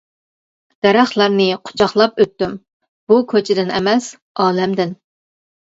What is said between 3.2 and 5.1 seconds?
كوچىدىن ئەمەس ئالەمدىن.